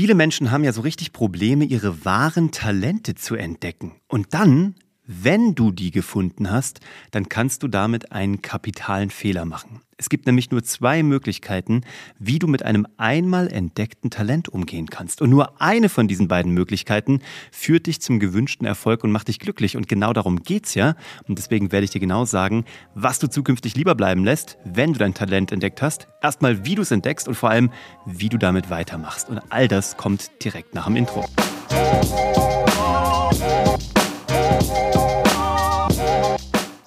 [0.00, 4.00] Viele Menschen haben ja so richtig Probleme, ihre wahren Talente zu entdecken.
[4.08, 4.74] Und dann,
[5.12, 6.78] wenn du die gefunden hast,
[7.10, 9.80] dann kannst du damit einen kapitalen Fehler machen.
[9.98, 11.82] Es gibt nämlich nur zwei Möglichkeiten,
[12.18, 15.20] wie du mit einem einmal entdeckten Talent umgehen kannst.
[15.20, 17.20] Und nur eine von diesen beiden Möglichkeiten
[17.50, 19.76] führt dich zum gewünschten Erfolg und macht dich glücklich.
[19.76, 20.94] Und genau darum geht's ja.
[21.26, 25.00] Und deswegen werde ich dir genau sagen, was du zukünftig lieber bleiben lässt, wenn du
[25.00, 26.06] dein Talent entdeckt hast.
[26.22, 27.70] Erstmal, wie du es entdeckst und vor allem,
[28.06, 29.28] wie du damit weitermachst.
[29.28, 31.26] Und all das kommt direkt nach dem Intro.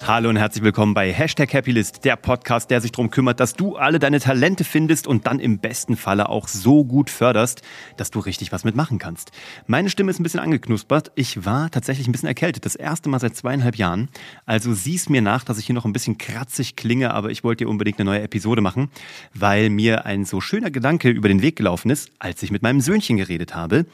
[0.06, 3.76] Hallo und herzlich willkommen bei Hashtag Happylist, der Podcast, der sich darum kümmert, dass du
[3.76, 7.62] alle deine Talente findest und dann im besten Falle auch so gut förderst,
[7.96, 9.32] dass du richtig was mitmachen kannst.
[9.66, 11.10] Meine Stimme ist ein bisschen angeknuspert.
[11.14, 12.66] Ich war tatsächlich ein bisschen erkältet.
[12.66, 14.10] Das erste Mal seit zweieinhalb Jahren.
[14.44, 17.64] Also sieh's mir nach, dass ich hier noch ein bisschen kratzig klinge, aber ich wollte
[17.64, 18.90] dir unbedingt eine neue Episode machen,
[19.32, 22.82] weil mir ein so schöner Gedanke über den Weg gelaufen ist, als ich mit meinem
[22.82, 23.86] Söhnchen geredet habe,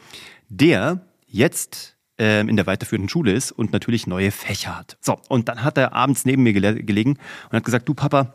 [0.49, 4.99] der jetzt ähm, in der weiterführenden Schule ist und natürlich neue Fächer hat.
[5.01, 7.13] So, und dann hat er abends neben mir gele gelegen
[7.49, 8.35] und hat gesagt, du Papa,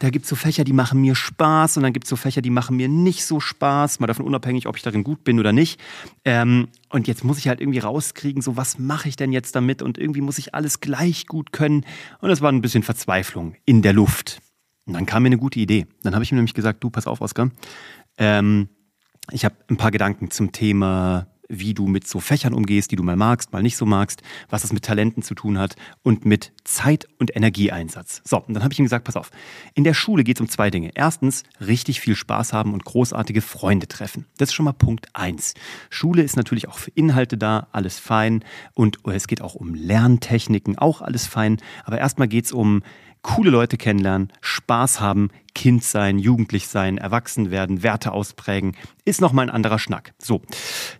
[0.00, 2.76] da gibt's so Fächer, die machen mir Spaß und dann gibt's so Fächer, die machen
[2.76, 5.80] mir nicht so Spaß, mal davon unabhängig, ob ich darin gut bin oder nicht.
[6.24, 9.80] Ähm, und jetzt muss ich halt irgendwie rauskriegen, so was mache ich denn jetzt damit
[9.80, 11.86] und irgendwie muss ich alles gleich gut können.
[12.20, 14.40] Und das war ein bisschen Verzweiflung in der Luft.
[14.84, 15.86] Und dann kam mir eine gute Idee.
[16.02, 17.52] Dann habe ich ihm nämlich gesagt, du, pass auf, Oskar,
[18.18, 18.68] ähm,
[19.30, 23.02] ich habe ein paar Gedanken zum Thema wie du mit so Fächern umgehst, die du
[23.02, 26.52] mal magst, mal nicht so magst, was das mit Talenten zu tun hat und mit
[26.64, 28.22] Zeit- und Energieeinsatz.
[28.24, 29.30] So, und dann habe ich ihm gesagt, pass auf,
[29.74, 30.90] in der Schule geht es um zwei Dinge.
[30.94, 34.26] Erstens, richtig viel Spaß haben und großartige Freunde treffen.
[34.38, 35.54] Das ist schon mal Punkt eins.
[35.90, 38.44] Schule ist natürlich auch für Inhalte da, alles fein.
[38.74, 41.58] Und es geht auch um Lerntechniken, auch alles fein.
[41.84, 42.82] Aber erstmal geht es um
[43.22, 49.46] coole Leute kennenlernen, Spaß haben, Kind sein, jugendlich sein, erwachsen werden, Werte ausprägen, ist nochmal
[49.46, 50.12] ein anderer Schnack.
[50.18, 50.42] So,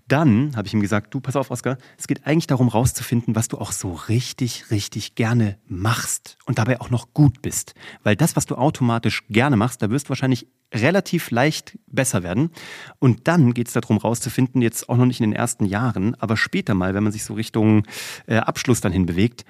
[0.08, 3.48] dann habe ich ihm gesagt, du, pass auf, Oskar, es geht eigentlich darum rauszufinden, was
[3.48, 7.74] du auch so richtig, richtig gerne machst und dabei auch noch gut bist.
[8.02, 12.50] Weil das, was du automatisch gerne machst, da wirst du wahrscheinlich relativ leicht besser werden.
[12.98, 16.36] Und dann geht es darum rauszufinden, jetzt auch noch nicht in den ersten Jahren, aber
[16.36, 17.84] später mal, wenn man sich so Richtung
[18.26, 19.44] äh, Abschluss dann hin bewegt,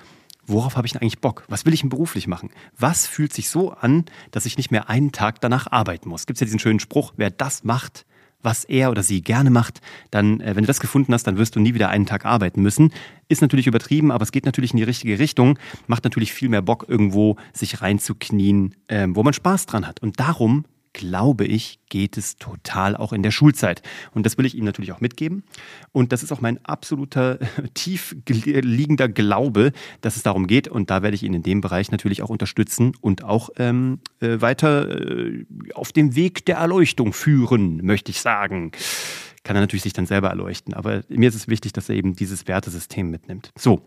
[0.47, 1.45] worauf habe ich denn eigentlich Bock?
[1.49, 2.51] Was will ich denn beruflich machen?
[2.79, 6.27] Was fühlt sich so an, dass ich nicht mehr einen Tag danach arbeiten muss?
[6.27, 8.05] Gibt es ja diesen schönen Spruch, wer das macht,
[8.43, 9.81] was er oder sie gerne macht,
[10.11, 12.61] dann, äh, wenn du das gefunden hast, dann wirst du nie wieder einen Tag arbeiten
[12.61, 12.93] müssen.
[13.29, 15.59] Ist natürlich übertrieben, aber es geht natürlich in die richtige Richtung.
[15.87, 20.03] Macht natürlich viel mehr Bock, irgendwo sich reinzuknien, äh, wo man Spaß dran hat.
[20.03, 23.83] Und darum glaube ich, geht es total auch in der Schulzeit.
[24.13, 25.45] Und das will ich Ihnen natürlich auch mitgeben.
[25.93, 27.39] Und das ist auch mein absoluter
[27.75, 30.69] tief liegender Glaube, dass es darum geht.
[30.69, 34.41] Und da werde ich Ihnen in dem Bereich natürlich auch unterstützen und auch ähm, äh,
[34.41, 35.45] weiter äh,
[35.75, 38.73] auf dem Weg der Erleuchtung führen, möchte ich sagen
[39.45, 40.73] kann er natürlich sich dann selber erleuchten.
[40.73, 43.51] Aber mir ist es wichtig, dass er eben dieses Wertesystem mitnimmt.
[43.59, 43.83] So.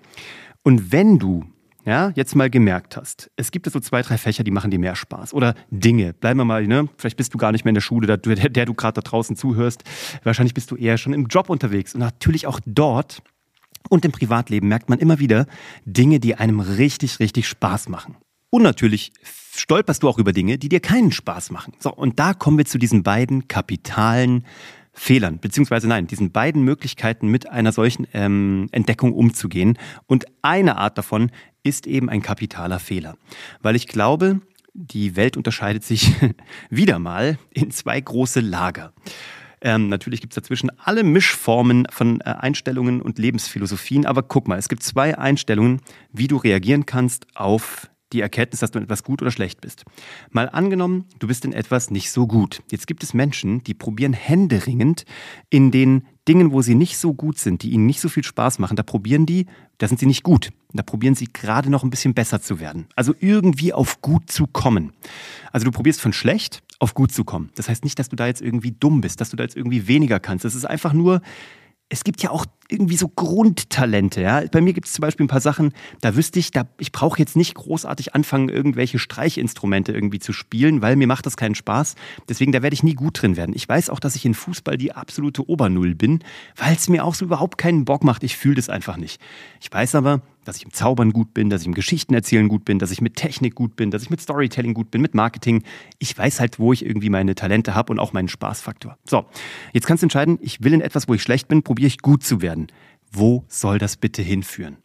[0.64, 1.46] Und wenn du
[1.86, 4.96] ja, jetzt mal gemerkt hast, es gibt so zwei, drei Fächer, die machen dir mehr
[4.96, 5.34] Spaß.
[5.34, 6.14] Oder Dinge.
[6.14, 6.90] Bleiben wir mal, ne?
[6.98, 9.02] Vielleicht bist du gar nicht mehr in der Schule, der, der, der du gerade da
[9.02, 9.84] draußen zuhörst.
[10.24, 11.94] Wahrscheinlich bist du eher schon im Job unterwegs.
[11.94, 13.22] Und natürlich auch dort
[13.90, 15.46] und im Privatleben merkt man immer wieder
[15.86, 18.16] Dinge, die einem richtig, richtig Spaß machen.
[18.50, 19.12] Und natürlich
[19.54, 21.74] stolperst du auch über Dinge, die dir keinen Spaß machen.
[21.80, 24.46] So, und da kommen wir zu diesen beiden kapitalen
[24.96, 29.78] Fehlern, beziehungsweise nein, diesen beiden Möglichkeiten mit einer solchen ähm, Entdeckung umzugehen.
[30.08, 31.32] Und eine Art davon
[31.64, 33.18] ist eben ein kapitaler Fehler.
[33.62, 34.40] Weil ich glaube,
[34.74, 36.16] die Welt unterscheidet sich
[36.70, 38.94] wieder mal in zwei große Lager.
[39.62, 44.60] Ähm, natürlich gibt es dazwischen alle Mischformen von äh, Einstellungen und Lebensphilosophien, aber guck mal,
[44.60, 45.82] es gibt zwei Einstellungen,
[46.12, 49.84] wie du reagieren kannst auf die Erkenntnis, dass du in etwas gut oder schlecht bist.
[50.30, 52.62] Mal angenommen, du bist in etwas nicht so gut.
[52.72, 55.06] Jetzt gibt es Menschen, die probieren händeringend
[55.50, 58.60] in den Dingen, wo sie nicht so gut sind, die ihnen nicht so viel Spaß
[58.60, 59.46] machen, da probieren die,
[59.78, 60.50] da sind sie nicht gut.
[60.74, 62.88] Da probieren sie gerade noch ein bisschen besser zu werden.
[62.96, 64.92] Also irgendwie auf gut zu kommen.
[65.52, 67.52] Also du probierst von schlecht auf gut zu kommen.
[67.56, 69.88] Das heißt nicht, dass du da jetzt irgendwie dumm bist, dass du da jetzt irgendwie
[69.88, 70.46] weniger kannst.
[70.46, 71.22] Das ist einfach nur,
[71.90, 74.22] es gibt ja auch irgendwie so Grundtalente.
[74.22, 74.42] Ja?
[74.52, 77.20] Bei mir gibt es zum Beispiel ein paar Sachen, da wüsste ich, da, ich brauche
[77.20, 81.96] jetzt nicht großartig anfangen, irgendwelche Streichinstrumente irgendwie zu spielen, weil mir macht das keinen Spaß.
[82.28, 83.56] Deswegen, da werde ich nie gut drin werden.
[83.56, 86.20] Ich weiß auch, dass ich in Fußball die absolute Obernull bin,
[86.56, 88.24] weil es mir auch so überhaupt keinen Bock macht.
[88.24, 89.22] Ich fühle das einfach nicht.
[89.62, 92.66] Ich weiß aber, dass ich im Zaubern gut bin, dass ich im Geschichten erzählen gut
[92.66, 95.64] bin, dass ich mit Technik gut bin, dass ich mit Storytelling gut bin, mit Marketing.
[96.00, 98.98] Ich weiß halt, wo ich irgendwie meine Talente habe und auch meinen Spaßfaktor.
[99.06, 99.26] So,
[99.74, 102.24] jetzt kannst du entscheiden, ich will in etwas, wo ich schlecht bin, probiere ich gut
[102.24, 102.68] zu werden werden.
[103.12, 104.78] Wo soll das bitte hinführen?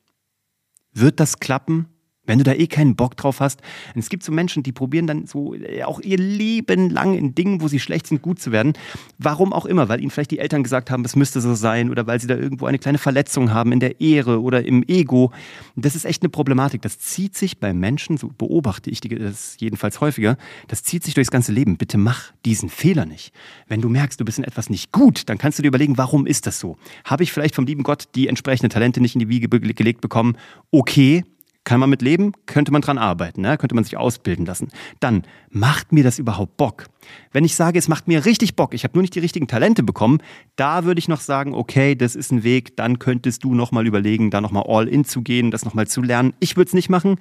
[0.93, 1.89] Wird das klappen?
[2.31, 3.61] Wenn du da eh keinen Bock drauf hast,
[3.97, 7.61] es gibt so Menschen, die probieren dann so äh, auch ihr Leben lang in Dingen,
[7.61, 8.75] wo sie schlecht sind, gut zu werden.
[9.19, 12.07] Warum auch immer, weil ihnen vielleicht die Eltern gesagt haben, es müsste so sein oder
[12.07, 15.33] weil sie da irgendwo eine kleine Verletzung haben in der Ehre oder im Ego.
[15.75, 16.83] Das ist echt eine Problematik.
[16.83, 20.37] Das zieht sich bei Menschen, so beobachte ich das jedenfalls häufiger,
[20.69, 21.79] das zieht sich durchs ganze Leben.
[21.79, 23.33] Bitte mach diesen Fehler nicht.
[23.67, 26.29] Wenn du merkst, du bist in etwas nicht gut, dann kannst du dir überlegen, warum
[26.29, 26.77] ist das so?
[27.05, 30.37] Habe ich vielleicht vom lieben Gott die entsprechenden Talente nicht in die Wiege gelegt bekommen?
[30.71, 31.25] Okay,
[31.65, 32.33] kann man mit leben?
[32.47, 33.43] Könnte man dran arbeiten?
[33.43, 33.59] Ne?
[33.59, 34.69] Könnte man sich ausbilden lassen?
[34.99, 36.87] Dann, macht mir das überhaupt Bock?
[37.33, 39.83] Wenn ich sage, es macht mir richtig Bock, ich habe nur nicht die richtigen Talente
[39.83, 40.19] bekommen,
[40.57, 44.31] da würde ich noch sagen, okay, das ist ein Weg, dann könntest du nochmal überlegen,
[44.31, 46.35] da nochmal all in zu gehen, das nochmal zu lernen.
[46.41, 47.17] Ich würde es nicht machen.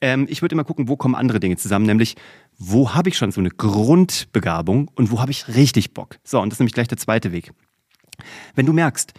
[0.00, 2.16] Ähm, ich würde immer gucken, wo kommen andere Dinge zusammen, nämlich
[2.58, 6.18] wo habe ich schon so eine Grundbegabung und wo habe ich richtig Bock?
[6.24, 7.52] So, und das ist nämlich gleich der zweite Weg.
[8.54, 9.14] Wenn du merkst,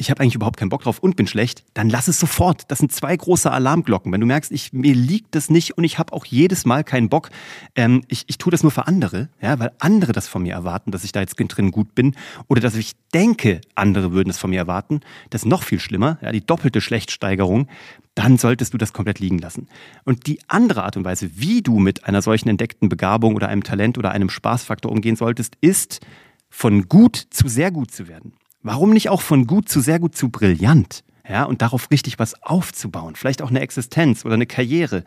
[0.00, 2.64] ich habe eigentlich überhaupt keinen Bock drauf und bin schlecht, dann lass es sofort.
[2.68, 4.10] Das sind zwei große Alarmglocken.
[4.10, 7.10] Wenn du merkst, ich, mir liegt das nicht und ich habe auch jedes Mal keinen
[7.10, 7.28] Bock,
[7.76, 10.90] ähm, ich, ich tue das nur für andere, ja, weil andere das von mir erwarten,
[10.90, 12.16] dass ich da jetzt drin gut bin
[12.48, 16.18] oder dass ich denke, andere würden es von mir erwarten, das ist noch viel schlimmer,
[16.22, 17.68] ja, die doppelte Schlechtsteigerung,
[18.14, 19.68] dann solltest du das komplett liegen lassen.
[20.04, 23.64] Und die andere Art und Weise, wie du mit einer solchen entdeckten Begabung oder einem
[23.64, 26.00] Talent oder einem Spaßfaktor umgehen solltest, ist,
[26.48, 28.32] von gut zu sehr gut zu werden.
[28.62, 31.02] Warum nicht auch von gut zu sehr gut zu brillant?
[31.26, 33.14] Ja, und darauf richtig was aufzubauen.
[33.14, 35.04] Vielleicht auch eine Existenz oder eine Karriere.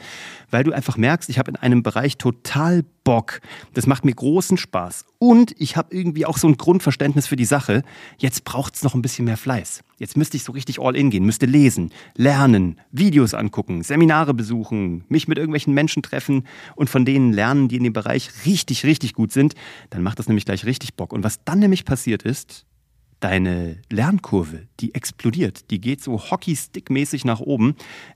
[0.50, 3.42] Weil du einfach merkst, ich habe in einem Bereich total Bock.
[3.74, 5.06] Das macht mir großen Spaß.
[5.20, 7.84] Und ich habe irgendwie auch so ein Grundverständnis für die Sache.
[8.18, 9.84] Jetzt braucht es noch ein bisschen mehr Fleiß.
[9.98, 15.04] Jetzt müsste ich so richtig all in gehen, müsste lesen, lernen, Videos angucken, Seminare besuchen,
[15.10, 19.14] mich mit irgendwelchen Menschen treffen und von denen lernen, die in dem Bereich richtig, richtig
[19.14, 19.56] gut sind.
[19.90, 21.12] Dann macht das nämlich gleich richtig Bock.
[21.12, 22.66] Und was dann nämlich passiert ist,
[23.24, 25.72] deine Lernkurve, die explodiert.
[25.72, 27.76] Die geht so Hockeystick-mäßig nach oben.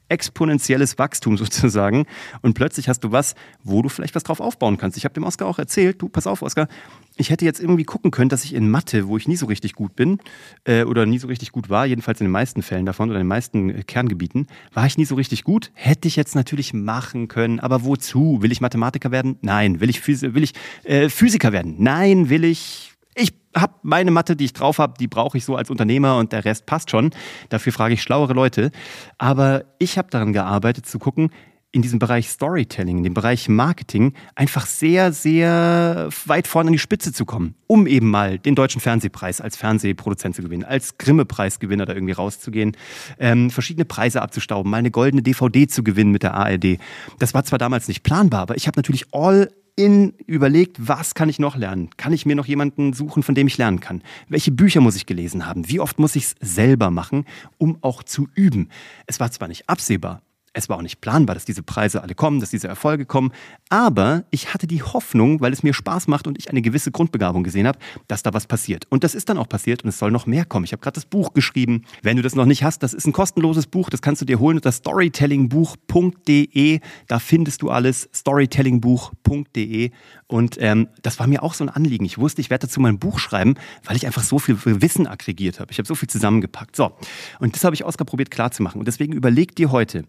[0.09, 2.05] Exponentielles Wachstum sozusagen.
[2.41, 4.97] Und plötzlich hast du was, wo du vielleicht was drauf aufbauen kannst.
[4.97, 6.67] Ich habe dem Oskar auch erzählt, du, pass auf, Oskar,
[7.15, 9.73] ich hätte jetzt irgendwie gucken können, dass ich in Mathe, wo ich nie so richtig
[9.73, 10.19] gut bin
[10.65, 13.23] äh, oder nie so richtig gut war, jedenfalls in den meisten Fällen davon oder in
[13.23, 15.71] den meisten äh, Kerngebieten, war ich nie so richtig gut.
[15.73, 18.41] Hätte ich jetzt natürlich machen können, aber wozu?
[18.41, 19.37] Will ich Mathematiker werden?
[19.41, 19.79] Nein.
[19.79, 20.53] Will ich, Phys will ich
[20.83, 21.75] äh, Physiker werden?
[21.77, 22.29] Nein.
[22.29, 25.69] Will ich ich habe meine Mathe, die ich drauf habe, die brauche ich so als
[25.69, 27.11] Unternehmer und der Rest passt schon.
[27.49, 28.71] Dafür frage ich schlauere Leute.
[29.17, 31.31] Aber ich habe daran gearbeitet zu gucken,
[31.71, 36.79] in diesem Bereich Storytelling, in dem Bereich Marketing, einfach sehr, sehr weit vorne an die
[36.79, 41.85] Spitze zu kommen, um eben mal den deutschen Fernsehpreis als Fernsehproduzent zu gewinnen, als Grimme-Preisgewinner
[41.85, 42.77] da irgendwie rauszugehen,
[43.19, 46.77] ähm, verschiedene Preise abzustauben, mal eine goldene DVD zu gewinnen mit der ARD.
[47.19, 51.29] Das war zwar damals nicht planbar, aber ich habe natürlich all in überlegt, was kann
[51.29, 51.91] ich noch lernen?
[51.97, 54.01] Kann ich mir noch jemanden suchen, von dem ich lernen kann?
[54.27, 55.69] Welche Bücher muss ich gelesen haben?
[55.69, 57.25] Wie oft muss ich es selber machen,
[57.57, 58.69] um auch zu üben?
[59.05, 60.21] Es war zwar nicht absehbar,
[60.57, 63.31] es war auch nicht planbar, dass diese Preise alle kommen, dass diese Erfolge kommen.
[63.69, 67.43] Aber ich hatte die Hoffnung, weil es mir Spaß macht und ich eine gewisse Grundbegabung
[67.43, 67.77] gesehen habe,
[68.07, 68.85] dass da was passiert.
[68.89, 70.65] Und das ist dann auch passiert und es soll noch mehr kommen.
[70.65, 71.83] Ich habe gerade das Buch geschrieben.
[72.01, 73.91] Wenn du das noch nicht hast, das ist ein kostenloses Buch.
[73.91, 76.79] Das kannst du dir holen unter storytellingbuch.de.
[77.07, 78.09] Da findest du alles.
[78.15, 79.91] storytellingbuch.de.
[80.25, 82.05] Und ähm, das war mir auch so ein Anliegen.
[82.05, 83.53] Ich wusste, ich werde dazu mein Buch schreiben,
[83.85, 85.71] weil ich einfach so viel Wissen aggregiert habe.
[85.71, 86.75] Ich habe so viel zusammengepackt.
[86.75, 86.93] So.
[87.39, 88.79] Und das habe ich Oskar probiert klarzumachen.
[88.79, 90.05] Und deswegen überleg dir heute,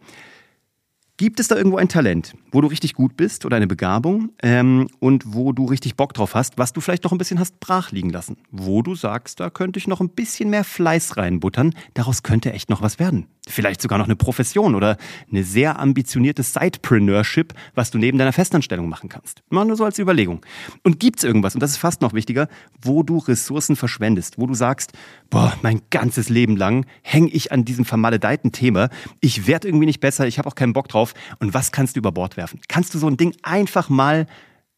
[1.18, 4.86] Gibt es da irgendwo ein Talent, wo du richtig gut bist oder eine Begabung ähm,
[5.00, 7.90] und wo du richtig Bock drauf hast, was du vielleicht noch ein bisschen hast brach
[7.90, 8.36] liegen lassen?
[8.52, 12.70] Wo du sagst, da könnte ich noch ein bisschen mehr Fleiß reinbuttern, daraus könnte echt
[12.70, 13.26] noch was werden.
[13.48, 14.96] Vielleicht sogar noch eine Profession oder
[15.30, 19.42] eine sehr ambitionierte Sidepreneurship, was du neben deiner Festanstellung machen kannst.
[19.48, 20.44] Mal nur so als Überlegung.
[20.82, 22.48] Und gibt es irgendwas, und das ist fast noch wichtiger,
[22.82, 24.92] wo du Ressourcen verschwendest, wo du sagst,
[25.30, 28.90] boah, mein ganzes Leben lang hänge ich an diesem vermaledeiten Thema,
[29.20, 32.00] ich werde irgendwie nicht besser, ich habe auch keinen Bock drauf und was kannst du
[32.00, 32.60] über Bord werfen?
[32.68, 34.26] Kannst du so ein Ding einfach mal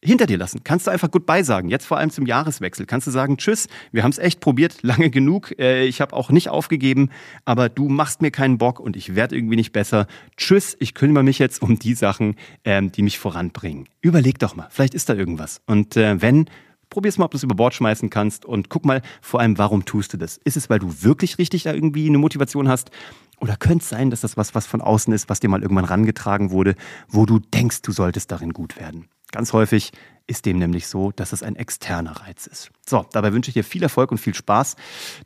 [0.03, 0.63] hinter dir lassen.
[0.65, 1.69] Kannst du einfach Goodbye sagen.
[1.69, 2.87] Jetzt vor allem zum Jahreswechsel.
[2.87, 5.59] Kannst du sagen, tschüss, wir haben es echt probiert, lange genug.
[5.59, 7.11] Äh, ich habe auch nicht aufgegeben,
[7.45, 10.07] aber du machst mir keinen Bock und ich werde irgendwie nicht besser.
[10.37, 13.89] Tschüss, ich kümmere mich jetzt um die Sachen, ähm, die mich voranbringen.
[14.01, 15.61] Überleg doch mal, vielleicht ist da irgendwas.
[15.67, 16.47] Und äh, wenn,
[16.89, 19.85] probier's mal, ob du es über Bord schmeißen kannst und guck mal vor allem, warum
[19.85, 20.39] tust du das?
[20.39, 22.91] Ist es, weil du wirklich richtig da irgendwie eine Motivation hast?
[23.39, 25.87] Oder könnte es sein, dass das was, was von außen ist, was dir mal irgendwann
[25.87, 26.75] rangetragen wurde,
[27.09, 29.09] wo du denkst, du solltest darin gut werden?
[29.33, 29.93] Ganz häufig
[30.27, 32.71] ist dem nämlich so, dass es ein externer Reiz ist.
[32.87, 34.77] So, dabei wünsche ich dir viel Erfolg und viel Spaß,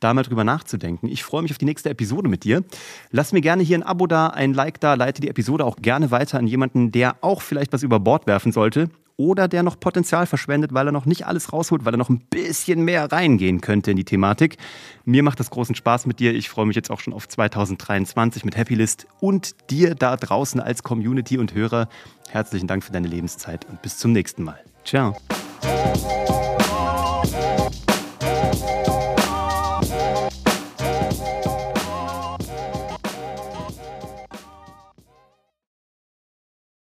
[0.00, 1.08] da mal drüber nachzudenken.
[1.08, 2.64] Ich freue mich auf die nächste Episode mit dir.
[3.10, 6.10] Lass mir gerne hier ein Abo da, ein Like da, leite die Episode auch gerne
[6.10, 10.26] weiter an jemanden, der auch vielleicht was über Bord werfen sollte oder der noch Potenzial
[10.26, 13.90] verschwendet, weil er noch nicht alles rausholt, weil er noch ein bisschen mehr reingehen könnte
[13.90, 14.56] in die Thematik.
[15.04, 16.34] Mir macht das großen Spaß mit dir.
[16.34, 20.82] Ich freue mich jetzt auch schon auf 2023 mit Happylist und dir da draußen als
[20.82, 21.88] Community und Hörer.
[22.30, 24.58] Herzlichen Dank für deine Lebenszeit und bis zum nächsten Mal.
[24.84, 25.16] Ciao.